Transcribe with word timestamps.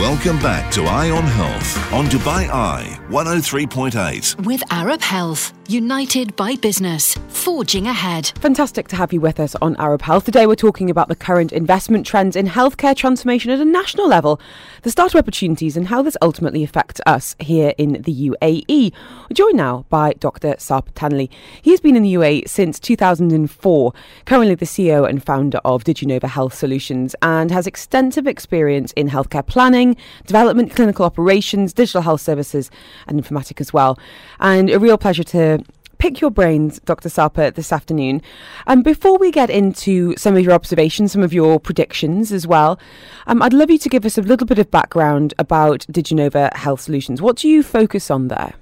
Welcome 0.00 0.38
back 0.38 0.72
to 0.72 0.84
Eye 0.84 1.10
on 1.10 1.24
Health 1.24 1.92
on 1.92 2.06
Dubai 2.06 2.48
Eye 2.48 2.98
103.8. 3.10 4.46
With 4.46 4.62
Arab 4.70 5.02
Health, 5.02 5.52
united 5.70 6.34
by 6.34 6.56
business, 6.56 7.16
forging 7.28 7.86
ahead. 7.86 8.32
Fantastic 8.40 8.88
to 8.88 8.96
have 8.96 9.12
you 9.12 9.20
with 9.20 9.38
us 9.38 9.54
on 9.62 9.76
Arab 9.76 10.02
Health. 10.02 10.24
Today 10.24 10.44
we're 10.44 10.56
talking 10.56 10.90
about 10.90 11.06
the 11.06 11.14
current 11.14 11.52
investment 11.52 12.04
trends 12.04 12.34
in 12.34 12.48
healthcare 12.48 12.96
transformation 12.96 13.52
at 13.52 13.60
a 13.60 13.64
national 13.64 14.08
level, 14.08 14.40
the 14.82 14.90
startup 14.90 15.20
opportunities, 15.20 15.76
and 15.76 15.86
how 15.86 16.02
this 16.02 16.16
ultimately 16.20 16.64
affects 16.64 17.00
us 17.06 17.36
here 17.38 17.72
in 17.78 18.02
the 18.02 18.30
UAE. 18.30 18.92
We're 19.30 19.34
joined 19.34 19.58
now 19.58 19.86
by 19.88 20.14
Dr. 20.14 20.54
Sarp 20.54 20.88
Tanley. 20.96 21.30
He's 21.62 21.80
been 21.80 21.94
in 21.94 22.02
the 22.02 22.14
UAE 22.14 22.48
since 22.48 22.80
2004, 22.80 23.92
currently 24.24 24.56
the 24.56 24.66
CEO 24.66 25.08
and 25.08 25.22
founder 25.22 25.60
of 25.64 25.84
DigiNova 25.84 26.24
Health 26.24 26.54
Solutions, 26.54 27.14
and 27.22 27.52
has 27.52 27.68
extensive 27.68 28.26
experience 28.26 28.92
in 28.94 29.08
healthcare 29.08 29.46
planning 29.46 29.96
development, 30.26 30.74
clinical 30.74 31.04
operations, 31.04 31.72
digital 31.72 32.02
health 32.02 32.22
services, 32.22 32.72
and 33.06 33.22
informatics 33.22 33.60
as 33.60 33.72
well. 33.72 33.96
And 34.40 34.68
a 34.68 34.80
real 34.80 34.98
pleasure 34.98 35.22
to 35.22 35.59
pick 36.00 36.20
your 36.20 36.30
brains, 36.30 36.80
Dr. 36.80 37.10
Sarpa, 37.10 37.54
this 37.54 37.72
afternoon. 37.72 38.22
Um, 38.66 38.82
before 38.82 39.18
we 39.18 39.30
get 39.30 39.50
into 39.50 40.16
some 40.16 40.34
of 40.34 40.42
your 40.42 40.52
observations, 40.52 41.12
some 41.12 41.22
of 41.22 41.32
your 41.32 41.60
predictions 41.60 42.32
as 42.32 42.46
well, 42.46 42.80
um, 43.26 43.42
I'd 43.42 43.52
love 43.52 43.70
you 43.70 43.78
to 43.78 43.88
give 43.88 44.06
us 44.06 44.16
a 44.16 44.22
little 44.22 44.46
bit 44.46 44.58
of 44.58 44.70
background 44.70 45.34
about 45.38 45.80
Diginova 45.92 46.52
Health 46.56 46.80
Solutions. 46.80 47.20
What 47.20 47.36
do 47.36 47.48
you 47.48 47.62
focus 47.62 48.10
on 48.10 48.28
there? 48.28 48.54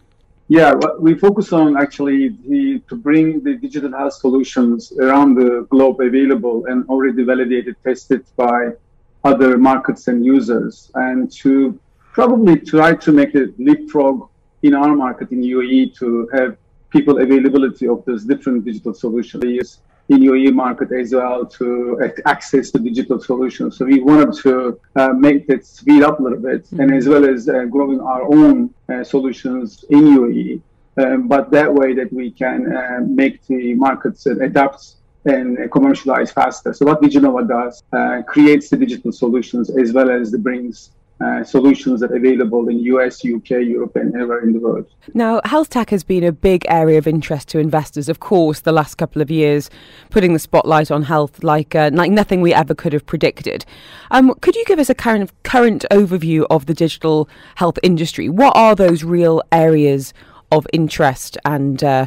Yeah, 0.48 0.74
we 0.98 1.14
focus 1.14 1.52
on 1.52 1.76
actually 1.76 2.30
the, 2.48 2.80
to 2.88 2.96
bring 2.96 3.44
the 3.44 3.54
digital 3.54 3.92
health 3.92 4.14
solutions 4.14 4.92
around 4.98 5.36
the 5.36 5.66
globe 5.70 6.00
available 6.00 6.66
and 6.66 6.88
already 6.88 7.22
validated, 7.22 7.76
tested 7.84 8.24
by 8.34 8.70
other 9.24 9.58
markets 9.58 10.08
and 10.08 10.24
users, 10.24 10.90
and 10.94 11.30
to 11.32 11.78
probably 12.12 12.58
try 12.58 12.94
to 12.96 13.12
make 13.12 13.34
a 13.36 13.52
leapfrog 13.58 14.28
in 14.62 14.74
our 14.74 14.96
market 14.96 15.30
in 15.30 15.42
UAE 15.42 15.96
to 15.98 16.28
have 16.32 16.56
people 16.90 17.20
availability 17.20 17.86
of 17.88 18.04
those 18.04 18.24
different 18.24 18.64
digital 18.64 18.94
solutions 18.94 19.80
in 20.08 20.18
UAE 20.20 20.54
market 20.54 20.90
as 20.92 21.14
well 21.14 21.44
to 21.44 22.12
access 22.24 22.70
to 22.70 22.78
digital 22.78 23.20
solutions. 23.20 23.76
So 23.76 23.84
we 23.84 24.00
wanted 24.00 24.32
to 24.42 24.80
uh, 24.96 25.08
make 25.08 25.46
that 25.48 25.66
speed 25.66 26.02
up 26.02 26.18
a 26.18 26.22
little 26.22 26.38
bit, 26.38 26.64
mm-hmm. 26.64 26.80
and 26.80 26.94
as 26.94 27.06
well 27.08 27.24
as 27.28 27.48
uh, 27.48 27.64
growing 27.64 28.00
our 28.00 28.22
own 28.22 28.72
uh, 28.88 29.04
solutions 29.04 29.84
in 29.90 30.02
UAE. 30.18 30.62
Um, 30.96 31.28
but 31.28 31.50
that 31.52 31.72
way 31.72 31.94
that 31.94 32.12
we 32.12 32.30
can 32.30 32.74
uh, 32.74 33.00
make 33.06 33.46
the 33.46 33.74
markets 33.74 34.26
adapt 34.26 34.96
and 35.24 35.70
commercialize 35.70 36.32
faster. 36.32 36.72
So 36.72 36.86
what 36.86 37.00
Diginova 37.02 37.46
does 37.46 37.82
uh, 37.92 38.22
creates 38.26 38.70
the 38.70 38.76
digital 38.76 39.12
solutions 39.12 39.70
as 39.70 39.92
well 39.92 40.10
as 40.10 40.30
the 40.30 40.38
brings 40.38 40.90
uh, 41.20 41.42
solutions 41.42 42.00
that 42.00 42.12
are 42.12 42.16
available 42.16 42.68
in 42.68 42.78
US, 42.78 43.24
UK, 43.24 43.50
Europe, 43.50 43.96
and 43.96 44.14
everywhere 44.14 44.42
in 44.42 44.52
the 44.52 44.60
world. 44.60 44.86
Now, 45.14 45.40
health 45.44 45.70
tech 45.70 45.90
has 45.90 46.04
been 46.04 46.22
a 46.22 46.32
big 46.32 46.64
area 46.68 46.98
of 46.98 47.06
interest 47.06 47.48
to 47.48 47.58
investors, 47.58 48.08
of 48.08 48.20
course, 48.20 48.60
the 48.60 48.72
last 48.72 48.96
couple 48.96 49.20
of 49.20 49.30
years, 49.30 49.68
putting 50.10 50.32
the 50.32 50.38
spotlight 50.38 50.90
on 50.90 51.02
health 51.02 51.42
like 51.42 51.74
uh, 51.74 51.90
like 51.92 52.12
nothing 52.12 52.40
we 52.40 52.54
ever 52.54 52.74
could 52.74 52.92
have 52.92 53.06
predicted. 53.06 53.64
Um, 54.10 54.34
could 54.40 54.54
you 54.54 54.64
give 54.66 54.78
us 54.78 54.90
a 54.90 54.94
current 54.94 55.32
current 55.42 55.84
overview 55.90 56.46
of 56.50 56.66
the 56.66 56.74
digital 56.74 57.28
health 57.56 57.78
industry? 57.82 58.28
What 58.28 58.56
are 58.56 58.74
those 58.76 59.02
real 59.02 59.42
areas 59.50 60.14
of 60.52 60.66
interest 60.72 61.36
and 61.44 61.82
uh, 61.82 62.06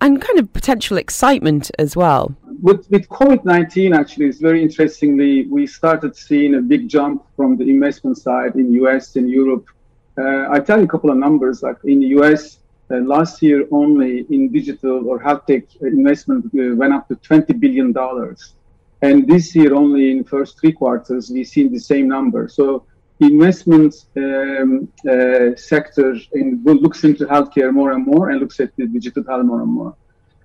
and 0.00 0.20
kind 0.20 0.38
of 0.38 0.52
potential 0.52 0.96
excitement 0.96 1.70
as 1.78 1.96
well? 1.96 2.34
With, 2.62 2.90
with 2.90 3.08
COVID-19, 3.08 3.96
actually, 3.96 4.26
it's 4.26 4.38
very 4.38 4.62
interestingly, 4.62 5.46
we 5.46 5.66
started 5.66 6.16
seeing 6.16 6.54
a 6.56 6.60
big 6.60 6.88
jump 6.88 7.24
from 7.36 7.56
the 7.56 7.68
investment 7.68 8.18
side 8.18 8.54
in 8.54 8.72
US 8.72 9.16
and 9.16 9.28
Europe. 9.30 9.66
Uh, 10.18 10.46
I 10.50 10.60
tell 10.60 10.78
you 10.78 10.84
a 10.84 10.88
couple 10.88 11.10
of 11.10 11.16
numbers, 11.16 11.62
like 11.62 11.76
in 11.84 12.00
the 12.00 12.08
US, 12.18 12.58
uh, 12.90 12.96
last 12.98 13.42
year 13.42 13.66
only 13.72 14.26
in 14.30 14.52
digital 14.52 15.08
or 15.08 15.18
health 15.18 15.46
tech 15.46 15.64
investment 15.80 16.46
uh, 16.46 16.74
went 16.76 16.92
up 16.92 17.08
to 17.08 17.16
$20 17.16 17.58
billion. 17.58 17.94
And 19.02 19.26
this 19.26 19.54
year 19.54 19.74
only 19.74 20.10
in 20.12 20.24
first 20.24 20.58
three 20.60 20.72
quarters, 20.72 21.30
we've 21.30 21.46
seen 21.46 21.72
the 21.72 21.80
same 21.80 22.08
number. 22.08 22.48
So 22.48 22.84
investment 23.20 24.06
um, 24.16 24.88
uh, 25.08 25.56
sector 25.56 26.16
in, 26.32 26.62
looks 26.64 27.04
into 27.04 27.26
healthcare 27.26 27.72
more 27.72 27.92
and 27.92 28.06
more 28.06 28.30
and 28.30 28.40
looks 28.40 28.60
at 28.60 28.74
the 28.76 28.86
digital 28.86 29.24
health 29.24 29.44
more 29.44 29.62
and 29.62 29.70
more. 29.70 29.94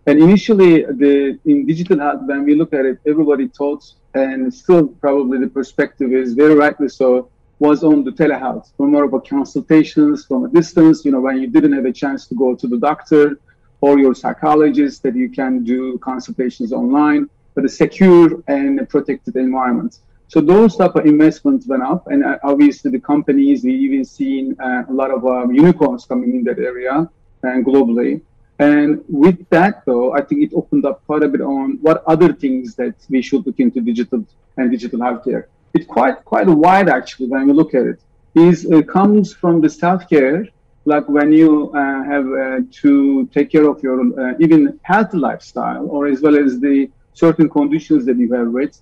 And 0.08 0.20
initially, 0.20 0.84
the 0.84 1.40
in 1.46 1.66
digital 1.66 2.00
health, 2.00 2.22
when 2.26 2.44
we 2.44 2.56
look 2.56 2.74
at 2.74 2.86
it, 2.86 2.98
everybody 3.06 3.48
thought, 3.48 3.84
and 4.16 4.52
still 4.52 4.88
probably 4.88 5.38
the 5.40 5.48
perspective 5.48 6.12
is 6.12 6.34
very 6.34 6.56
rightly 6.56 6.90
so, 6.90 7.30
was 7.60 7.84
on 7.84 8.04
the 8.04 8.12
telehealth, 8.12 8.72
for 8.76 8.88
more 8.88 9.04
about 9.04 9.28
consultations 9.28 10.26
from 10.26 10.46
a 10.46 10.50
distance. 10.50 11.06
You 11.06 11.12
know, 11.12 11.22
when 11.22 11.40
you 11.40 11.48
didn't 11.48 11.74
have 11.74 11.86
a 11.86 11.94
chance 11.94 12.26
to 12.28 12.36
go 12.36 12.56
to 12.56 12.68
the 12.68 12.78
doctor 12.78 13.40
or 13.82 14.00
your 14.00 14.16
psychologist, 14.16 15.04
that 15.04 15.16
you 15.16 15.30
can 15.30 15.64
do 15.64 16.00
consultations 16.00 16.74
online, 16.74 17.30
but 17.54 17.64
a 17.66 17.70
secure 17.70 18.42
and 18.48 18.88
protected 18.90 19.36
environment. 19.36 20.00
So 20.30 20.40
those 20.40 20.78
type 20.78 20.96
of 20.96 21.06
investments 21.06 21.68
went 21.68 21.84
up, 21.84 22.08
and 22.08 22.24
uh, 22.24 22.40
obviously 22.44 22.90
the 22.90 23.00
companies 23.00 23.64
we 23.64 23.76
even 23.76 24.04
seen 24.06 24.56
uh, 24.60 24.84
a 24.90 24.94
lot 24.94 25.12
of 25.12 25.26
um, 25.26 25.54
unicorns 25.54 26.06
coming 26.06 26.36
in 26.38 26.44
that 26.46 26.58
area 26.58 27.08
and 27.44 27.66
globally. 27.66 28.22
And 28.62 29.04
with 29.10 29.40
that, 29.50 29.84
though, 29.88 30.14
I 30.14 30.22
think 30.22 30.44
it 30.44 30.52
opened 30.54 30.86
up 30.86 31.04
quite 31.08 31.24
a 31.24 31.28
bit 31.28 31.42
on 31.42 31.80
what 31.82 32.04
other 32.06 32.32
things 32.32 32.76
that 32.76 32.94
we 33.10 33.20
should 33.28 33.44
look 33.48 33.60
into 33.60 33.82
digital 33.82 34.24
and 34.58 34.70
digital 34.70 35.00
healthcare. 35.00 35.46
It's 35.74 35.88
quite 35.88 36.24
quite 36.26 36.48
wide 36.48 36.88
actually 36.88 37.28
when 37.34 37.48
we 37.48 37.54
look 37.54 37.74
at 37.74 37.86
it. 37.92 38.00
Is 38.36 38.66
it 38.66 38.88
comes 38.88 39.34
from 39.34 39.62
the 39.62 39.70
self 39.70 40.08
care, 40.08 40.46
like 40.86 41.10
when 41.10 41.34
you 41.34 41.72
uh, 41.74 42.04
have 42.04 42.28
uh, 42.44 42.60
to 42.84 42.92
take 43.36 43.50
care 43.56 43.68
of 43.68 43.82
your 43.82 43.98
uh, 44.22 44.34
even 44.46 44.80
health 44.84 45.14
lifestyle, 45.16 45.88
or 45.90 46.02
as 46.06 46.22
well 46.22 46.38
as 46.46 46.60
the 46.60 46.78
certain 47.14 47.50
conditions 47.50 48.06
that 48.06 48.18
you 48.18 48.32
have 48.38 48.50
with. 48.60 48.80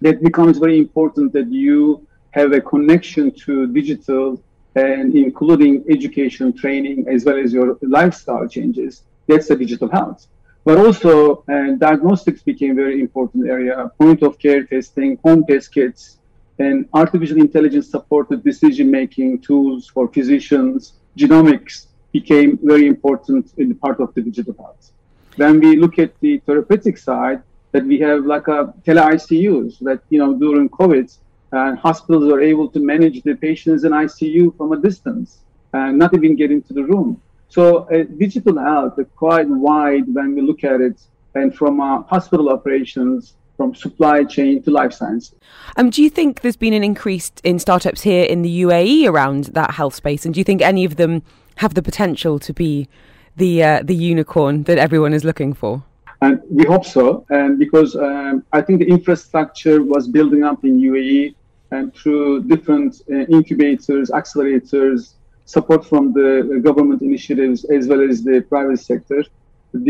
That 0.00 0.22
becomes 0.28 0.58
very 0.58 0.78
important 0.78 1.32
that 1.34 1.48
you 1.52 2.04
have 2.32 2.52
a 2.52 2.60
connection 2.60 3.30
to 3.44 3.68
digital 3.68 4.42
and 4.74 5.14
including 5.14 5.84
education, 5.88 6.52
training, 6.52 7.06
as 7.08 7.24
well 7.24 7.38
as 7.38 7.52
your 7.52 7.78
lifestyle 7.82 8.46
changes. 8.48 9.02
That's 9.26 9.48
the 9.48 9.56
digital 9.56 9.88
health. 9.88 10.26
But 10.64 10.78
also, 10.78 11.44
uh, 11.48 11.72
diagnostics 11.78 12.42
became 12.42 12.74
very 12.74 13.00
important 13.00 13.48
area. 13.48 13.90
Point 13.98 14.22
of 14.22 14.38
care 14.38 14.64
testing, 14.64 15.18
home 15.24 15.44
test 15.46 15.72
kits, 15.72 16.18
and 16.58 16.88
artificial 16.92 17.38
intelligence 17.38 17.90
supported 17.90 18.42
decision 18.42 18.90
making 18.90 19.40
tools 19.40 19.88
for 19.88 20.08
physicians. 20.08 20.94
Genomics 21.18 21.86
became 22.12 22.58
very 22.62 22.86
important 22.86 23.52
in 23.58 23.68
the 23.68 23.74
part 23.74 24.00
of 24.00 24.14
the 24.14 24.22
digital 24.22 24.54
health. 24.58 24.90
When 25.36 25.60
we 25.60 25.76
look 25.76 25.98
at 25.98 26.18
the 26.20 26.38
therapeutic 26.46 26.96
side, 26.96 27.42
that 27.74 27.84
we 27.84 27.98
have 27.98 28.24
like 28.24 28.46
a 28.46 28.72
tele 28.84 29.02
ICUs 29.16 29.80
that 29.80 30.00
you 30.08 30.18
know 30.20 30.32
during 30.44 30.68
COVID 30.68 31.08
and 31.54 31.78
hospitals 31.78 32.30
are 32.32 32.40
able 32.40 32.68
to 32.68 32.80
manage 32.80 33.22
the 33.22 33.34
patients 33.34 33.84
in 33.84 33.92
ICU 33.92 34.56
from 34.56 34.72
a 34.72 34.76
distance 34.76 35.38
and 35.72 35.98
not 35.98 36.12
even 36.14 36.34
get 36.34 36.50
into 36.50 36.72
the 36.72 36.82
room. 36.82 37.20
So 37.48 37.88
uh, 37.90 38.04
digital 38.18 38.58
health 38.58 38.98
is 38.98 39.06
quite 39.14 39.48
wide 39.48 40.12
when 40.12 40.34
we 40.34 40.42
look 40.42 40.64
at 40.64 40.80
it, 40.80 41.00
and 41.34 41.54
from 41.54 41.80
uh, 41.80 42.02
hospital 42.02 42.48
operations, 42.48 43.34
from 43.56 43.74
supply 43.74 44.24
chain 44.24 44.62
to 44.64 44.70
life 44.72 44.92
science. 44.92 45.32
Um, 45.76 45.90
do 45.90 46.02
you 46.02 46.10
think 46.10 46.40
there's 46.40 46.56
been 46.56 46.72
an 46.72 46.82
increase 46.82 47.30
in 47.44 47.60
startups 47.60 48.00
here 48.00 48.24
in 48.24 48.42
the 48.42 48.62
UAE 48.62 49.08
around 49.08 49.44
that 49.58 49.72
health 49.72 49.94
space, 49.94 50.24
and 50.24 50.34
do 50.34 50.40
you 50.40 50.44
think 50.44 50.60
any 50.60 50.84
of 50.84 50.96
them 50.96 51.22
have 51.56 51.74
the 51.74 51.82
potential 51.82 52.40
to 52.40 52.52
be 52.52 52.88
the 53.36 53.62
uh, 53.62 53.82
the 53.84 53.94
unicorn 53.94 54.64
that 54.64 54.78
everyone 54.78 55.12
is 55.12 55.22
looking 55.24 55.54
for? 55.54 55.84
And 56.20 56.40
we 56.50 56.64
hope 56.64 56.84
so, 56.84 57.24
and 57.30 57.58
because 57.58 57.94
um, 57.94 58.44
I 58.52 58.60
think 58.62 58.80
the 58.80 58.88
infrastructure 58.88 59.82
was 59.82 60.08
building 60.08 60.42
up 60.42 60.64
in 60.64 60.80
UAE 60.80 61.34
and 61.74 61.94
through 61.94 62.44
different 62.44 62.90
uh, 63.10 63.36
incubators, 63.38 64.06
accelerators, 64.10 65.14
support 65.44 65.82
from 65.84 66.12
the 66.12 66.60
government 66.68 67.00
initiatives 67.02 67.64
as 67.76 67.86
well 67.90 68.02
as 68.10 68.22
the 68.22 68.36
private 68.54 68.80
sector. 68.80 69.22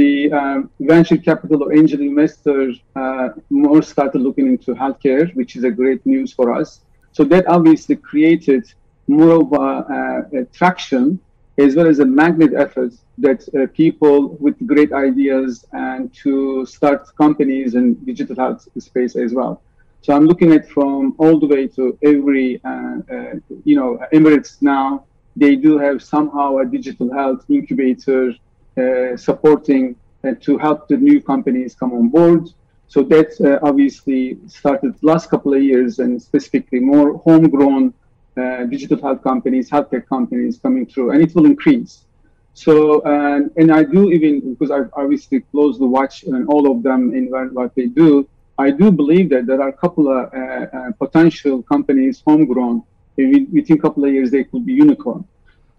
The 0.00 0.32
um, 0.32 0.70
venture 0.80 1.18
capital 1.18 1.62
or 1.64 1.72
angel 1.80 2.00
investors 2.00 2.80
uh, 2.96 3.28
more 3.50 3.82
started 3.82 4.20
looking 4.26 4.46
into 4.46 4.74
healthcare, 4.74 5.26
which 5.38 5.56
is 5.56 5.62
a 5.64 5.70
great 5.70 6.04
news 6.06 6.32
for 6.32 6.46
us. 6.60 6.80
So 7.12 7.22
that 7.24 7.46
obviously 7.46 7.96
created 7.96 8.64
more 9.06 9.32
of 9.42 9.52
a, 9.52 10.38
a 10.40 10.44
traction 10.58 11.20
as 11.58 11.76
well 11.76 11.86
as 11.86 11.98
a 12.00 12.04
magnet 12.04 12.52
effort 12.54 12.92
that 13.18 13.40
uh, 13.54 13.66
people 13.74 14.30
with 14.40 14.56
great 14.66 14.92
ideas 14.92 15.64
and 15.72 16.12
to 16.22 16.66
start 16.66 17.00
companies 17.16 17.74
in 17.74 17.94
digital 18.04 18.34
health 18.34 18.66
space 18.78 19.14
as 19.14 19.32
well. 19.32 19.62
So 20.04 20.12
I'm 20.12 20.26
looking 20.26 20.52
at 20.52 20.68
from 20.68 21.14
all 21.16 21.40
the 21.40 21.46
way 21.46 21.66
to 21.68 21.96
every, 22.02 22.60
uh, 22.62 22.96
uh, 23.10 23.34
you 23.64 23.74
know, 23.74 23.98
Emirates 24.12 24.60
now, 24.60 25.06
they 25.34 25.56
do 25.56 25.78
have 25.78 26.02
somehow 26.02 26.58
a 26.58 26.66
digital 26.66 27.10
health 27.10 27.46
incubator 27.48 28.34
uh, 28.76 29.16
supporting 29.16 29.96
uh, 30.22 30.32
to 30.42 30.58
help 30.58 30.88
the 30.88 30.98
new 30.98 31.22
companies 31.22 31.74
come 31.74 31.94
on 31.94 32.10
board. 32.10 32.50
So 32.86 33.02
that 33.04 33.30
uh, 33.40 33.66
obviously 33.66 34.36
started 34.46 34.94
last 35.00 35.30
couple 35.30 35.54
of 35.54 35.62
years 35.62 36.00
and 36.00 36.20
specifically 36.20 36.80
more 36.80 37.16
homegrown 37.26 37.94
uh, 38.36 38.64
digital 38.64 39.00
health 39.00 39.22
companies, 39.22 39.70
health 39.70 39.90
tech 39.90 40.06
companies 40.06 40.58
coming 40.58 40.84
through, 40.84 41.12
and 41.12 41.22
it 41.22 41.34
will 41.34 41.46
increase. 41.46 42.04
So, 42.52 43.00
and, 43.06 43.50
and 43.56 43.72
I 43.72 43.84
do 43.84 44.12
even, 44.12 44.52
because 44.52 44.70
I 44.70 44.80
obviously 45.00 45.40
closely 45.50 45.86
watch 45.86 46.24
and 46.24 46.46
all 46.46 46.70
of 46.70 46.82
them 46.82 47.14
in 47.14 47.30
what 47.54 47.74
they 47.74 47.86
do, 47.86 48.28
I 48.58 48.70
do 48.70 48.90
believe 48.92 49.30
that 49.30 49.46
there 49.46 49.60
are 49.60 49.68
a 49.68 49.72
couple 49.72 50.08
of 50.08 50.32
uh, 50.32 50.36
uh, 50.36 50.92
potential 50.92 51.62
companies, 51.62 52.22
homegrown, 52.26 52.82
within 53.16 53.76
a 53.78 53.78
couple 53.78 54.04
of 54.04 54.12
years 54.12 54.30
they 54.30 54.44
could 54.44 54.64
be 54.64 54.74
unicorn. 54.74 55.24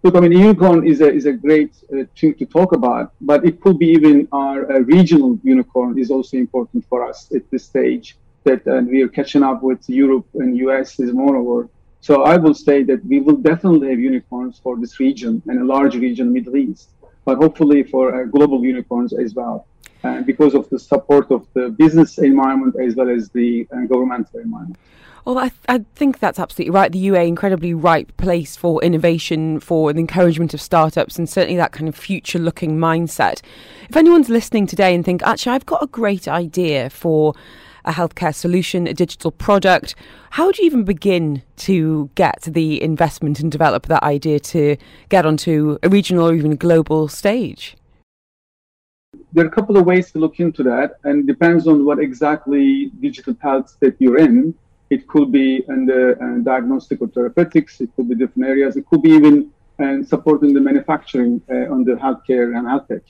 Look, 0.02 0.14
I 0.14 0.20
mean, 0.20 0.32
unicorn 0.32 0.86
is 0.86 1.00
a, 1.00 1.10
is 1.12 1.26
a 1.26 1.32
great 1.32 1.72
uh, 1.92 2.04
thing 2.18 2.34
to 2.34 2.46
talk 2.46 2.72
about, 2.72 3.12
but 3.20 3.44
it 3.44 3.60
could 3.60 3.78
be 3.78 3.88
even 3.88 4.28
our 4.30 4.70
uh, 4.70 4.78
regional 4.80 5.38
unicorn 5.42 5.98
is 5.98 6.10
also 6.10 6.36
important 6.36 6.84
for 6.88 7.08
us 7.08 7.32
at 7.34 7.50
this 7.50 7.64
stage 7.64 8.16
that 8.44 8.64
we 8.86 9.02
are 9.02 9.08
catching 9.08 9.42
up 9.42 9.60
with 9.62 9.88
Europe 9.88 10.26
and 10.34 10.56
US 10.58 11.00
is 11.00 11.12
moreover. 11.12 11.68
So 12.00 12.22
I 12.22 12.36
will 12.36 12.54
say 12.54 12.84
that 12.84 13.04
we 13.04 13.18
will 13.20 13.38
definitely 13.38 13.88
have 13.90 13.98
unicorns 13.98 14.60
for 14.62 14.76
this 14.76 15.00
region 15.00 15.42
and 15.48 15.60
a 15.60 15.64
large 15.64 15.96
region, 15.96 16.32
Middle 16.32 16.56
East, 16.56 16.90
but 17.24 17.38
hopefully 17.38 17.82
for 17.82 18.14
uh, 18.14 18.24
global 18.26 18.64
unicorns 18.64 19.12
as 19.12 19.34
well, 19.34 19.66
uh, 20.04 20.20
because 20.22 20.54
of 20.54 20.68
the 20.70 20.78
support 20.78 21.30
of 21.30 21.46
the 21.54 21.70
business 21.70 22.18
environment 22.18 22.76
as 22.80 22.94
well 22.94 23.08
as 23.08 23.30
the 23.30 23.66
uh, 23.72 23.80
governmental 23.86 24.40
environment. 24.40 24.78
Well, 25.26 25.38
I, 25.38 25.50
I 25.68 25.84
think 25.96 26.20
that's 26.20 26.38
absolutely 26.38 26.70
right. 26.70 26.92
The 26.92 27.08
UAE, 27.08 27.26
incredibly 27.26 27.74
ripe 27.74 28.16
place 28.16 28.54
for 28.54 28.80
innovation, 28.84 29.58
for 29.58 29.92
the 29.92 29.98
encouragement 29.98 30.54
of 30.54 30.60
startups, 30.60 31.18
and 31.18 31.28
certainly 31.28 31.56
that 31.56 31.72
kind 31.72 31.88
of 31.88 31.96
future 31.96 32.38
looking 32.38 32.78
mindset. 32.78 33.42
If 33.88 33.96
anyone's 33.96 34.28
listening 34.28 34.68
today 34.68 34.94
and 34.94 35.04
think, 35.04 35.24
actually, 35.24 35.56
I've 35.56 35.66
got 35.66 35.82
a 35.82 35.88
great 35.88 36.28
idea 36.28 36.90
for 36.90 37.34
a 37.84 37.92
healthcare 37.92 38.34
solution, 38.34 38.86
a 38.86 38.94
digital 38.94 39.32
product, 39.32 39.96
how 40.30 40.52
do 40.52 40.62
you 40.62 40.66
even 40.66 40.84
begin 40.84 41.42
to 41.56 42.08
get 42.14 42.42
the 42.42 42.80
investment 42.80 43.40
and 43.40 43.50
develop 43.50 43.86
that 43.86 44.04
idea 44.04 44.38
to 44.38 44.76
get 45.08 45.26
onto 45.26 45.78
a 45.82 45.88
regional 45.88 46.28
or 46.28 46.34
even 46.34 46.54
global 46.54 47.08
stage? 47.08 47.76
There 49.32 49.44
are 49.44 49.48
a 49.48 49.50
couple 49.50 49.76
of 49.76 49.86
ways 49.86 50.10
to 50.12 50.18
look 50.18 50.40
into 50.40 50.62
that, 50.64 50.96
and 51.04 51.26
depends 51.26 51.66
on 51.66 51.84
what 51.84 51.98
exactly 51.98 52.90
digital 53.00 53.34
paths 53.34 53.76
that 53.80 53.96
you're 53.98 54.18
in 54.18 54.54
it 54.90 55.06
could 55.08 55.32
be 55.32 55.64
in 55.68 55.86
the 55.86 56.12
uh, 56.12 56.38
diagnostic 56.42 57.00
or 57.02 57.08
therapeutics. 57.08 57.80
It 57.80 57.90
could 57.96 58.08
be 58.08 58.14
different 58.14 58.48
areas. 58.48 58.76
It 58.76 58.86
could 58.86 59.02
be 59.02 59.10
even 59.10 59.50
uh, 59.82 60.04
supporting 60.04 60.54
the 60.54 60.60
manufacturing 60.60 61.42
uh, 61.50 61.72
on 61.72 61.84
the 61.84 61.94
healthcare 61.94 62.56
and 62.56 62.66
health 62.66 62.88
tech. 62.88 63.02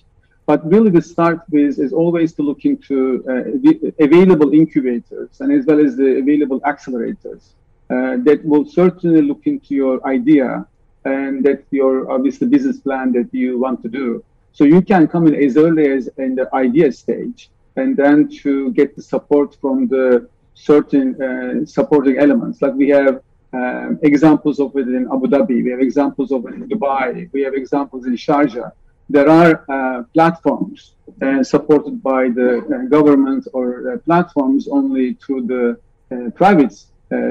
But 0.47 0.65
really, 0.71 0.91
the 0.91 1.03
start 1.03 1.41
with 1.51 1.79
is 1.79 1.93
always 1.93 2.33
to 2.35 2.43
look 2.43 2.65
into 2.65 3.25
uh, 3.29 4.03
available 4.03 4.55
incubators 4.55 5.41
and 5.41 5.53
as 5.53 5.67
well 5.67 5.85
as 5.85 5.97
the 5.97 6.19
available 6.19 6.61
accelerators 6.61 7.51
uh, 7.91 8.17
that 8.27 8.41
will 8.45 8.65
certainly 8.65 9.23
look 9.23 9.43
into 9.45 9.75
your 9.75 10.07
idea 10.07 10.67
and 11.05 11.45
that 11.45 11.65
your 11.71 12.11
obviously 12.11 12.47
business 12.47 12.79
plan 12.79 13.13
that 13.13 13.29
you 13.33 13.59
want 13.59 13.83
to 13.83 13.89
do. 13.89 14.25
So 14.57 14.65
you 14.65 14.81
can 14.81 15.07
come 15.07 15.25
in 15.27 15.35
as 15.35 15.59
early 15.59 15.87
as 15.97 16.09
in 16.17 16.35
the 16.35 16.47
idea 16.55 16.91
stage, 16.91 17.51
and 17.81 17.95
then 17.95 18.17
to 18.43 18.53
get 18.79 18.97
the 18.97 19.03
support 19.03 19.55
from 19.61 19.87
the 19.87 20.31
certain 20.55 21.09
uh, 21.23 21.67
supporting 21.67 22.17
elements. 22.17 22.63
Like 22.63 22.73
we 22.73 22.89
have 22.89 23.15
um, 23.53 23.99
examples 24.03 24.59
of 24.59 24.75
it 24.81 24.89
in 24.89 25.05
Abu 25.15 25.27
Dhabi, 25.27 25.63
we 25.63 25.71
have 25.75 25.83
examples 25.91 26.33
of 26.33 26.47
it 26.47 26.55
in 26.55 26.67
Dubai, 26.71 27.29
we 27.35 27.43
have 27.43 27.53
examples 27.53 28.07
in 28.07 28.15
Sharjah. 28.17 28.73
There 29.11 29.29
are 29.29 29.53
uh, 29.69 30.05
platforms 30.15 30.95
uh, 31.21 31.43
supported 31.43 32.03
by 32.03 32.31
the 32.31 32.51
uh, 32.59 32.89
government 32.97 33.47
or 33.53 33.67
uh, 33.93 33.99
platforms 33.99 34.69
only 34.69 35.19
through 35.23 35.43
the 35.55 35.65
uh, 36.11 36.31
private 36.31 36.75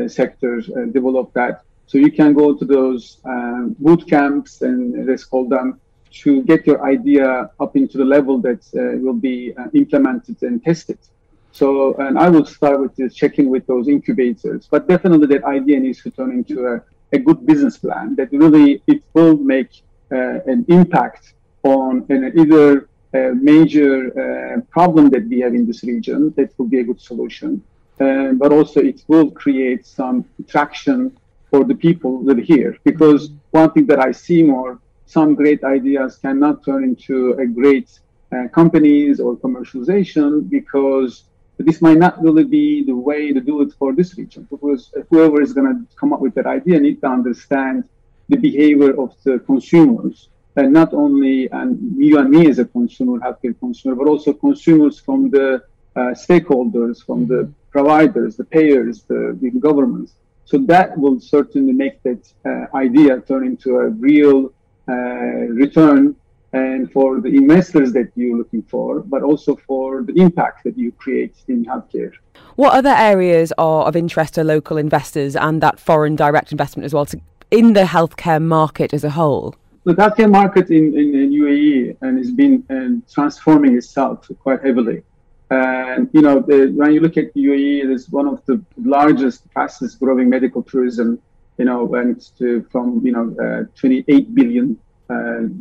sectors 0.07 0.69
develop 0.91 1.33
that. 1.33 1.63
So 1.87 1.97
you 1.97 2.11
can 2.11 2.33
go 2.33 2.55
to 2.55 2.65
those 2.65 3.17
um, 3.25 3.75
boot 3.79 4.07
camps 4.07 4.61
and 4.61 5.07
let's 5.07 5.25
call 5.25 5.49
them 5.49 5.81
to 6.23 6.43
get 6.43 6.65
your 6.65 6.83
idea 6.85 7.49
up 7.59 7.75
into 7.75 7.97
the 7.97 8.05
level 8.05 8.39
that 8.39 8.61
will 9.03 9.19
be 9.29 9.53
implemented 9.73 10.37
and 10.41 10.63
tested. 10.63 10.99
So, 11.51 11.93
and 11.95 12.19
I 12.19 12.27
will 12.27 12.45
start 12.45 12.81
with 12.81 12.93
this 12.97 13.13
checking 13.15 13.49
with 13.49 13.65
those 13.65 13.87
incubators, 13.87 14.67
but 14.69 14.89
definitely 14.89 15.27
that 15.27 15.45
idea 15.45 15.79
needs 15.79 16.03
to 16.03 16.11
turn 16.11 16.31
into 16.31 16.67
a, 16.67 16.81
a 17.13 17.19
good 17.19 17.45
business 17.45 17.77
plan 17.77 18.15
that 18.17 18.29
really 18.33 18.83
it 18.87 19.01
will 19.13 19.37
make 19.37 19.71
uh, 20.11 20.39
an 20.53 20.65
impact 20.67 21.33
on 21.63 22.05
an 22.09 22.33
either 22.37 22.89
a 23.13 23.33
major 23.33 23.95
uh, 24.11 24.61
problem 24.69 25.09
that 25.09 25.25
we 25.29 25.39
have 25.39 25.53
in 25.53 25.65
this 25.65 25.83
region 25.83 26.33
that 26.35 26.49
will 26.57 26.67
be 26.67 26.79
a 26.79 26.83
good 26.83 26.99
solution, 26.99 27.63
uh, 28.01 28.33
but 28.33 28.51
also 28.51 28.81
it 28.81 29.03
will 29.07 29.31
create 29.31 29.85
some 29.85 30.25
traction 30.47 31.17
for 31.49 31.63
the 31.63 31.75
people 31.75 32.21
that 32.25 32.37
are 32.37 32.41
here. 32.41 32.77
Because 32.83 33.31
one 33.51 33.71
thing 33.71 33.85
that 33.85 33.99
I 33.99 34.11
see 34.11 34.43
more, 34.43 34.79
some 35.05 35.35
great 35.35 35.63
ideas 35.63 36.17
cannot 36.17 36.65
turn 36.65 36.83
into 36.83 37.33
a 37.33 37.45
great 37.45 37.99
uh, 38.31 38.47
companies 38.49 39.19
or 39.19 39.37
commercialization 39.37 40.49
because 40.49 41.25
this 41.57 41.81
might 41.81 41.97
not 41.97 42.21
really 42.21 42.43
be 42.43 42.83
the 42.83 42.95
way 42.95 43.31
to 43.31 43.39
do 43.39 43.61
it 43.61 43.71
for 43.79 43.93
this 43.93 44.17
region. 44.17 44.47
Because 44.49 44.91
whoever 45.09 45.41
is 45.41 45.53
going 45.53 45.67
to 45.67 45.95
come 45.95 46.11
up 46.11 46.19
with 46.19 46.33
that 46.35 46.45
idea 46.45 46.79
need 46.79 47.01
to 47.01 47.07
understand 47.07 47.83
the 48.29 48.37
behavior 48.37 48.99
of 48.99 49.15
the 49.23 49.39
consumers. 49.39 50.29
And 50.57 50.73
not 50.73 50.93
only 50.93 51.49
and 51.51 51.95
you 51.97 52.17
and 52.17 52.29
me 52.29 52.49
as 52.49 52.59
a 52.59 52.65
consumer, 52.65 53.19
healthcare 53.19 53.57
consumer, 53.59 53.95
but 53.95 54.07
also 54.07 54.33
consumers 54.33 54.99
from 54.99 55.29
the 55.29 55.63
uh, 55.95 55.99
stakeholders, 56.11 57.05
from 57.05 57.27
the 57.27 57.51
providers, 57.71 58.37
the 58.37 58.43
payers, 58.43 59.03
the, 59.03 59.37
the, 59.41 59.49
governments. 59.51 60.13
So 60.45 60.57
that 60.59 60.97
will 60.97 61.19
certainly 61.19 61.73
make 61.73 62.01
that 62.03 62.21
uh, 62.45 62.75
idea 62.75 63.19
turn 63.21 63.45
into 63.45 63.77
a 63.77 63.89
real 63.89 64.53
return 64.87 66.15
and 66.55 66.89
for 66.91 67.19
the 67.19 67.35
investors 67.35 67.91
that 67.91 68.09
you're 68.15 68.37
looking 68.37 68.63
for, 68.63 69.01
but 69.01 69.21
also 69.23 69.57
for 69.67 70.03
the 70.03 70.13
impact 70.13 70.63
that 70.63 70.77
you 70.77 70.91
create 70.93 71.35
in 71.49 71.65
healthcare. 71.65 72.13
What 72.55 72.73
other 72.73 72.95
areas 73.13 73.51
are 73.57 73.85
of 73.85 73.95
interest 73.95 74.35
to 74.35 74.43
local 74.43 74.77
investors 74.77 75.35
and 75.35 75.61
that 75.61 75.79
foreign 75.79 76.15
direct 76.15 76.53
investment 76.53 76.85
as 76.85 76.93
well 76.93 77.05
to, 77.07 77.19
in 77.51 77.73
the 77.73 77.83
healthcare 77.83 78.41
market 78.41 78.93
as 78.93 79.03
a 79.03 79.09
whole? 79.09 79.55
The 79.83 79.93
healthcare 79.95 80.31
market 80.31 80.69
in, 80.69 80.97
in, 80.97 81.13
in 81.13 81.31
UAE 81.31 81.97
and 82.01 82.17
has 82.17 82.31
been 82.31 82.63
uh, 82.69 83.05
transforming 83.13 83.75
itself 83.75 84.31
quite 84.39 84.63
heavily. 84.63 85.03
And 85.51 86.09
you 86.13 86.21
know, 86.21 86.39
the, 86.39 86.71
when 86.73 86.93
you 86.93 87.01
look 87.01 87.17
at 87.17 87.35
UAE, 87.35 87.83
it 87.83 87.91
is 87.91 88.09
one 88.09 88.27
of 88.27 88.43
the 88.45 88.63
largest, 88.77 89.43
fastest 89.53 89.99
growing 89.99 90.29
medical 90.29 90.63
tourism. 90.63 91.19
You 91.57 91.65
know, 91.65 91.83
went 91.83 92.35
to 92.39 92.65
from 92.71 93.05
you 93.05 93.11
know 93.11 93.35
uh, 93.39 93.79
28 93.79 94.33
billion 94.33 94.67
uh, 94.71 94.84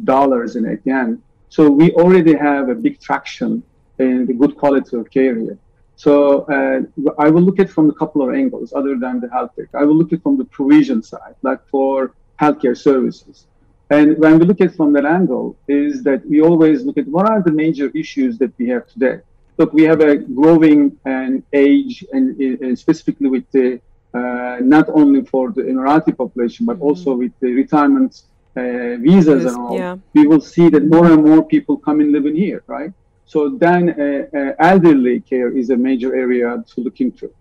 dollars 0.05 0.57
in 0.57 0.65
ATM. 0.65 1.21
So 1.49 1.71
we 1.71 1.93
already 1.93 2.35
have 2.37 2.69
a 2.69 2.75
big 2.75 3.01
traction 3.01 3.63
in 3.99 4.27
the 4.27 4.35
good 4.35 4.57
quality 4.57 4.97
of 4.97 5.11
care 5.11 5.37
here. 5.39 5.59
So 5.97 6.43
uh, 6.57 6.81
I 7.19 7.31
will 7.31 7.43
look 7.43 7.61
at 7.61 7.71
from 7.71 7.89
a 7.89 7.95
couple 7.95 8.29
of 8.29 8.35
angles 8.35 8.73
other 8.75 8.99
than 8.99 9.21
the 9.21 9.31
health 9.31 9.53
tech. 9.57 9.69
I 9.75 9.85
will 9.85 9.95
look 9.97 10.13
at 10.13 10.23
from 10.23 10.37
the 10.37 10.45
provision 10.45 11.03
side, 11.03 11.37
like 11.43 11.61
for 11.69 12.15
healthcare 12.41 12.77
services. 12.77 13.47
And 13.91 14.19
when 14.19 14.39
we 14.39 14.47
look 14.47 14.61
at 14.61 14.75
from 14.75 14.93
that 14.95 15.05
angle, 15.05 15.57
is 15.69 16.03
that 16.03 16.27
we 16.29 16.41
always 16.41 16.85
look 16.85 16.99
at 16.99 17.07
what 17.07 17.31
are 17.31 17.43
the 17.43 17.53
major 17.53 17.91
issues 17.95 18.39
that 18.39 18.53
we 18.59 18.67
have 18.69 18.89
today. 18.89 19.21
Look, 19.57 19.73
we 19.73 19.85
have 19.85 20.01
a 20.01 20.17
growing 20.17 20.99
and 21.05 21.45
age, 21.53 22.05
and, 22.13 22.37
and 22.41 22.77
specifically 22.77 23.29
with 23.29 23.49
the 23.53 23.81
uh, 24.15 24.59
not 24.61 24.89
only 24.91 25.25
for 25.25 25.53
the 25.53 25.63
Emirati 25.63 26.17
population, 26.17 26.67
but 26.67 26.77
mm-hmm. 26.77 26.89
also 26.89 27.15
with 27.15 27.33
the 27.41 27.53
retirement 27.53 28.23
uh, 28.57 28.97
visas 28.99 29.45
and 29.45 29.57
all, 29.57 29.77
yeah. 29.77 29.97
we 30.15 30.27
will 30.27 30.41
see 30.41 30.69
that 30.69 30.85
more 30.85 31.07
and 31.13 31.25
more 31.25 31.45
people 31.45 31.77
come 31.77 32.01
and 32.01 32.13
live 32.13 32.27
in 32.27 32.37
here, 32.37 32.63
right? 32.67 32.93
So 33.27 33.49
then 33.49 33.83
uh, 33.91 34.39
uh, 34.39 34.53
elderly 34.59 35.21
care 35.21 35.57
is 35.57 35.71
a 35.71 35.77
major 35.77 36.15
area 36.15 36.63
to 36.75 36.81
look 36.81 37.01
into. 37.01 37.33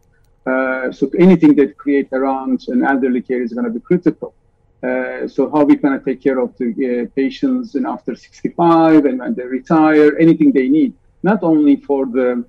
Uh, 0.45 0.91
so 0.91 1.09
anything 1.19 1.55
that 1.55 1.77
create 1.77 2.09
around 2.11 2.65
an 2.67 2.83
elderly 2.83 3.21
care 3.21 3.41
is 3.41 3.53
going 3.53 3.65
to 3.65 3.71
be 3.71 3.79
critical. 3.79 4.33
Uh, 4.81 5.27
so 5.27 5.49
how 5.49 5.63
we 5.63 5.75
going 5.75 5.97
to 5.97 6.03
take 6.03 6.21
care 6.21 6.39
of 6.39 6.57
the 6.57 6.67
uh, 6.73 7.15
patients 7.15 7.75
and 7.75 7.85
after 7.85 8.15
65 8.15 9.05
and 9.05 9.19
when 9.19 9.33
they 9.33 9.43
retire, 9.43 10.17
anything 10.19 10.51
they 10.51 10.67
need, 10.67 10.93
not 11.21 11.43
only 11.43 11.75
for 11.77 12.05
the 12.05 12.45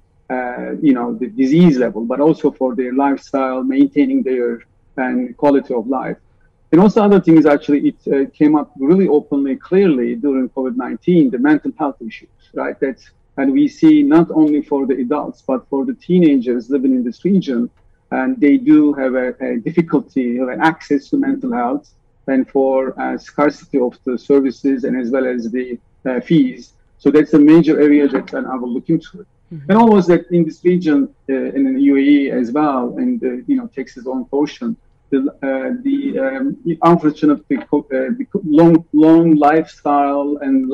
you 0.82 0.92
know 0.92 1.14
the 1.14 1.28
disease 1.28 1.76
level, 1.78 2.04
but 2.04 2.18
also 2.18 2.50
for 2.50 2.74
their 2.74 2.92
lifestyle, 2.92 3.62
maintaining 3.62 4.20
their 4.22 4.64
and 4.96 5.36
quality 5.36 5.74
of 5.74 5.86
life. 5.86 6.16
And 6.72 6.80
also 6.80 7.02
other 7.02 7.20
things, 7.20 7.46
actually, 7.46 7.88
it 7.90 8.00
uh, 8.12 8.30
came 8.30 8.56
up 8.56 8.72
really 8.76 9.06
openly, 9.06 9.56
clearly 9.56 10.16
during 10.16 10.48
COVID-19, 10.48 11.30
the 11.30 11.38
mental 11.38 11.72
health 11.78 11.96
issues, 12.00 12.28
right? 12.52 12.78
That's, 12.80 13.10
and 13.36 13.52
we 13.52 13.68
see 13.68 14.02
not 14.02 14.30
only 14.30 14.62
for 14.62 14.86
the 14.86 14.94
adults, 15.00 15.42
but 15.46 15.68
for 15.68 15.84
the 15.84 15.94
teenagers 15.94 16.70
living 16.70 16.92
in 16.92 17.04
this 17.04 17.24
region, 17.24 17.70
and 18.10 18.40
they 18.40 18.56
do 18.56 18.92
have 18.94 19.14
a, 19.14 19.34
a 19.40 19.58
difficulty 19.58 20.38
of 20.38 20.48
access 20.48 21.08
to 21.10 21.16
mental 21.16 21.52
health 21.52 21.94
and 22.26 22.48
for 22.48 22.98
uh, 23.00 23.18
scarcity 23.18 23.78
of 23.78 23.98
the 24.04 24.16
services 24.16 24.84
and 24.84 24.96
as 24.96 25.10
well 25.10 25.26
as 25.26 25.50
the 25.50 25.78
uh, 26.06 26.20
fees. 26.20 26.72
So 26.98 27.10
that's 27.10 27.34
a 27.34 27.38
major 27.38 27.80
area 27.80 28.08
that 28.08 28.34
I 28.34 28.54
will 28.56 28.72
look 28.72 28.88
into. 28.88 29.26
Mm-hmm. 29.52 29.70
And 29.70 29.78
almost 29.78 30.08
that 30.08 30.30
in 30.30 30.44
this 30.44 30.64
region, 30.64 31.14
uh, 31.28 31.34
in 31.34 31.74
the 31.74 31.80
UAE 31.80 32.32
as 32.32 32.50
well, 32.50 32.96
and 32.96 33.22
uh, 33.22 33.28
you 33.46 33.56
know 33.56 33.66
takes 33.66 33.96
its 33.96 34.06
own 34.06 34.24
portion, 34.24 34.76
the, 35.14 35.20
uh, 35.48 35.70
the 35.82 36.18
um, 36.18 36.56
unfortunate 36.82 37.40
uh, 37.50 38.38
long, 38.44 38.84
long 38.92 39.36
lifestyle 39.36 40.38
and 40.42 40.70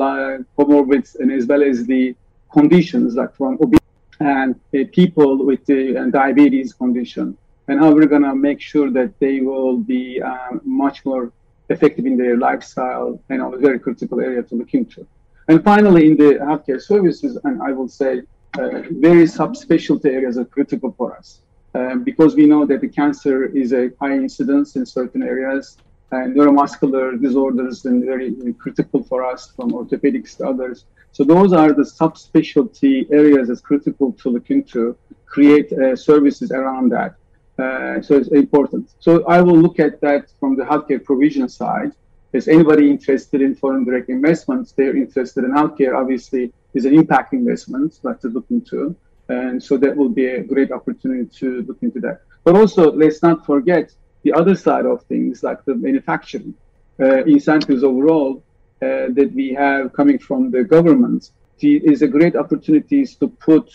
comorbids, 0.57 1.09
and 1.19 1.31
as 1.31 1.45
well 1.45 1.63
as 1.63 1.85
the 1.85 2.15
conditions 2.51 3.15
like 3.15 3.33
from 3.35 3.53
obesity 3.55 3.77
and 4.19 4.55
people 4.91 5.45
with 5.45 5.65
the 5.65 5.97
uh, 5.97 6.05
diabetes 6.21 6.73
condition, 6.73 7.37
and 7.67 7.79
how 7.79 7.91
we're 7.91 8.07
to 8.07 8.35
make 8.35 8.61
sure 8.61 8.89
that 8.91 9.11
they 9.19 9.41
will 9.41 9.77
be 9.77 10.21
um, 10.21 10.61
much 10.63 10.97
more 11.05 11.31
effective 11.69 12.05
in 12.05 12.17
their 12.17 12.37
lifestyle 12.37 13.19
and 13.29 13.41
a 13.41 13.57
very 13.57 13.79
critical 13.79 14.19
area 14.19 14.41
to 14.43 14.55
look 14.55 14.73
into. 14.73 15.05
And 15.47 15.63
finally, 15.63 16.07
in 16.09 16.15
the 16.17 16.31
healthcare 16.47 16.81
services, 16.81 17.37
and 17.45 17.61
I 17.61 17.71
will 17.71 17.87
say 17.87 18.21
uh, 18.59 18.69
very 19.07 19.25
subspecialty 19.39 20.05
areas 20.05 20.37
are 20.37 20.45
critical 20.45 20.93
for 20.97 21.15
us 21.17 21.41
um, 21.73 22.03
because 22.03 22.35
we 22.35 22.45
know 22.45 22.65
that 22.65 22.81
the 22.81 22.87
cancer 22.87 23.45
is 23.45 23.73
a 23.73 23.91
high 23.99 24.13
incidence 24.13 24.75
in 24.75 24.85
certain 24.85 25.23
areas 25.23 25.77
and 26.11 26.35
neuromuscular 26.35 27.19
disorders 27.21 27.85
and 27.85 28.03
very, 28.03 28.29
very 28.31 28.53
critical 28.53 29.03
for 29.03 29.23
us 29.23 29.51
from 29.55 29.71
orthopedics 29.71 30.37
to 30.37 30.47
others. 30.47 30.85
So 31.13 31.23
those 31.23 31.53
are 31.53 31.71
the 31.73 31.83
subspecialty 31.83 33.11
areas 33.11 33.47
that's 33.47 33.61
critical 33.61 34.11
to 34.13 34.29
look 34.29 34.49
into, 34.49 34.97
create 35.25 35.71
uh, 35.71 35.95
services 35.95 36.51
around 36.51 36.89
that. 36.89 37.15
Uh, 37.57 38.01
so 38.01 38.15
it's 38.15 38.29
important. 38.29 38.89
So 38.99 39.25
I 39.25 39.41
will 39.41 39.57
look 39.57 39.79
at 39.79 40.01
that 40.01 40.31
from 40.39 40.55
the 40.55 40.63
healthcare 40.63 41.03
provision 41.03 41.47
side. 41.47 41.91
Is 42.33 42.47
anybody 42.47 42.89
interested 42.89 43.41
in 43.41 43.55
foreign 43.55 43.83
direct 43.83 44.09
investments? 44.09 44.71
They're 44.71 44.95
interested 44.95 45.43
in 45.43 45.51
healthcare. 45.51 45.95
Obviously, 45.95 46.53
is 46.73 46.85
an 46.85 46.93
impact 46.93 47.33
investment 47.33 47.99
that 48.03 48.21
to 48.21 48.29
look 48.29 48.45
into, 48.49 48.95
and 49.31 49.63
so 49.67 49.77
that 49.77 49.95
will 49.95 50.13
be 50.21 50.25
a 50.25 50.41
great 50.53 50.71
opportunity 50.71 51.29
to 51.39 51.61
look 51.67 51.79
into 51.81 51.99
that. 52.01 52.21
But 52.43 52.55
also, 52.55 52.91
let's 52.91 53.21
not 53.21 53.45
forget 53.45 53.85
the 54.23 54.33
other 54.33 54.55
side 54.55 54.85
of 54.85 55.03
things, 55.03 55.43
like 55.43 55.63
the 55.65 55.75
manufacturing 55.75 56.53
uh, 56.99 57.23
incentives 57.35 57.83
overall 57.83 58.43
uh, 58.81 59.07
that 59.17 59.31
we 59.33 59.53
have 59.53 59.93
coming 59.93 60.19
from 60.19 60.51
the 60.51 60.63
government. 60.63 61.31
Is 61.63 62.01
a 62.01 62.07
great 62.07 62.35
opportunities 62.35 63.15
to 63.17 63.27
put 63.27 63.65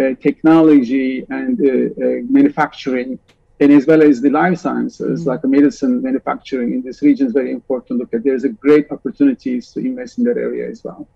uh, 0.00 0.14
technology 0.20 1.24
and 1.30 1.54
uh, 1.60 1.72
uh, 1.72 2.06
manufacturing 2.28 3.20
and 3.60 3.72
as 3.72 3.86
well 3.86 4.02
as 4.02 4.20
the 4.20 4.30
life 4.30 4.58
sciences, 4.58 5.20
mm-hmm. 5.20 5.30
like 5.30 5.42
the 5.42 5.48
medicine 5.48 6.02
manufacturing 6.02 6.72
in 6.74 6.82
this 6.82 7.02
region 7.02 7.28
is 7.28 7.32
very 7.32 7.52
important 7.52 7.88
to 7.88 7.94
look 7.94 8.12
at. 8.12 8.24
There's 8.24 8.44
a 8.44 8.50
great 8.50 8.90
opportunities 8.90 9.70
to 9.72 9.80
invest 9.80 10.18
in 10.18 10.24
that 10.24 10.36
area 10.36 10.68
as 10.68 10.84
well. 10.84 11.08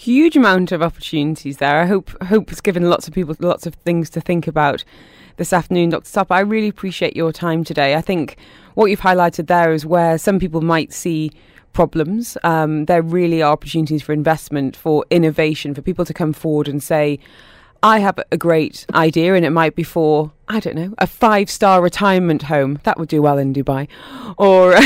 Huge 0.00 0.34
amount 0.34 0.72
of 0.72 0.82
opportunities 0.82 1.58
there. 1.58 1.78
I 1.78 1.84
hope 1.84 2.10
hope 2.22 2.50
it's 2.50 2.62
given 2.62 2.88
lots 2.88 3.06
of 3.06 3.12
people 3.12 3.36
lots 3.38 3.66
of 3.66 3.74
things 3.74 4.08
to 4.10 4.20
think 4.22 4.46
about 4.46 4.82
this 5.36 5.52
afternoon, 5.52 5.90
Dr. 5.90 6.08
Sapa. 6.08 6.32
I 6.32 6.40
really 6.40 6.68
appreciate 6.68 7.14
your 7.14 7.34
time 7.34 7.64
today. 7.64 7.94
I 7.94 8.00
think 8.00 8.38
what 8.76 8.86
you've 8.86 9.00
highlighted 9.00 9.48
there 9.48 9.74
is 9.74 9.84
where 9.84 10.16
some 10.16 10.38
people 10.38 10.62
might 10.62 10.94
see 10.94 11.32
problems. 11.74 12.38
Um, 12.44 12.86
there 12.86 13.02
really 13.02 13.42
are 13.42 13.52
opportunities 13.52 14.00
for 14.00 14.14
investment, 14.14 14.74
for 14.74 15.04
innovation, 15.10 15.74
for 15.74 15.82
people 15.82 16.06
to 16.06 16.14
come 16.14 16.32
forward 16.32 16.66
and 16.66 16.82
say, 16.82 17.18
I 17.82 17.98
have 17.98 18.18
a 18.32 18.38
great 18.38 18.86
idea, 18.94 19.34
and 19.34 19.44
it 19.44 19.50
might 19.50 19.74
be 19.74 19.82
for, 19.82 20.32
I 20.48 20.60
don't 20.60 20.76
know, 20.76 20.94
a 20.96 21.06
five 21.06 21.50
star 21.50 21.82
retirement 21.82 22.44
home. 22.44 22.80
That 22.84 22.98
would 22.98 23.10
do 23.10 23.20
well 23.20 23.36
in 23.36 23.52
Dubai. 23.52 23.86
Or, 24.38 24.78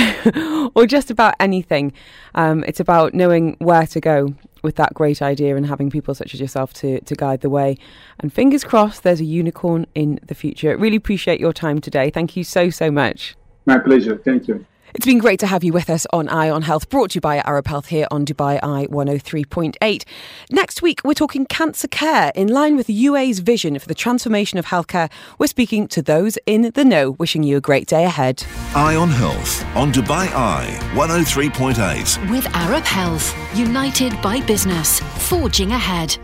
or 0.75 0.87
just 0.89 1.09
about 1.09 1.37
anything. 1.39 1.93
Um, 2.35 2.65
it's 2.67 2.81
about 2.81 3.15
knowing 3.15 3.55
where 3.61 3.87
to 3.87 4.01
go 4.01 4.35
with 4.65 4.75
that 4.77 4.95
great 4.95 5.23
idea 5.23 5.55
and 5.55 5.67
having 5.67 5.91
people 5.91 6.15
such 6.15 6.35
as 6.35 6.41
yourself 6.41 6.73
to, 6.73 7.01
to 7.03 7.15
guide 7.15 7.43
the 7.43 7.51
way. 7.51 7.77
And 8.19 8.33
fingers 8.33 8.65
crossed, 8.65 9.05
there's 9.05 9.21
a 9.21 9.25
unicorn 9.25 9.87
in 9.95 10.19
the 10.27 10.35
future. 10.35 10.77
Really 10.77 10.97
appreciate 10.97 11.39
your 11.39 11.53
time 11.53 11.81
today. 11.81 12.11
Thank 12.11 12.37
you 12.37 12.43
so, 12.43 12.71
so 12.71 12.91
much. 12.91 13.37
My 13.67 13.79
pleasure. 13.79 14.21
Thank 14.25 14.49
you. 14.49 14.67
It's 14.95 15.07
been 15.07 15.19
great 15.19 15.41
to 15.41 15.49
have 15.49 15.65
you 15.65 15.73
with 15.73 15.91
us 15.91 16.07
on 16.13 16.29
Eye 16.29 16.49
on 16.49 16.63
Health, 16.63 16.89
brought 16.89 17.11
to 17.11 17.15
you 17.17 17.21
by 17.21 17.39
Arab 17.39 17.67
Health 17.67 17.87
here 17.87 18.07
on 18.13 18.25
Dubai 18.25 18.61
Eye 18.63 18.87
103.8. 18.87 20.05
Next 20.53 20.83
week, 20.83 21.01
we're 21.03 21.15
talking 21.15 21.47
cancer 21.47 21.89
care 21.89 22.31
in 22.37 22.47
line 22.47 22.77
with 22.77 22.87
the 22.87 23.05
UAE's 23.07 23.41
vision 23.41 23.77
for 23.81 23.89
the 23.89 23.95
transformation 23.97 24.57
of 24.57 24.67
healthcare. 24.67 25.11
We're 25.37 25.49
speaking 25.49 25.89
to 25.89 26.01
those 26.01 26.39
in 26.47 26.71
the 26.77 26.85
know, 26.85 27.11
wishing 27.11 27.43
you 27.43 27.57
a 27.57 27.61
great 27.61 27.89
day 27.89 28.05
ahead. 28.05 28.45
Eye 28.77 28.95
on 28.95 29.09
Health 29.09 29.65
on 29.75 29.93
Dubai 29.93 30.29
Eye 30.29 30.79
103.8. 30.95 32.31
With 32.31 32.47
Arab 32.55 32.85
Health, 32.85 33.35
united 33.59 34.23
by 34.23 34.43
business, 34.43 35.01
forging 35.29 35.73
ahead. 35.73 36.17